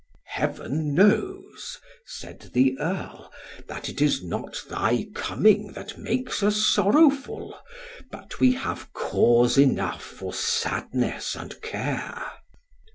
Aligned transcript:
"Heaven 0.25 0.95
knows," 0.95 1.77
said 2.07 2.49
the 2.55 2.75
Earl, 2.79 3.31
"that 3.67 3.87
it 3.87 4.01
is 4.01 4.23
not 4.23 4.57
thy 4.67 5.07
coming 5.13 5.73
that 5.73 5.95
makes 5.95 6.41
us 6.41 6.55
sorrowful, 6.65 7.53
but 8.09 8.39
we 8.39 8.53
have 8.53 8.91
cause 8.93 9.59
enough 9.59 10.01
for 10.01 10.33
sadness 10.33 11.35
and 11.35 11.61
care." 11.61 12.19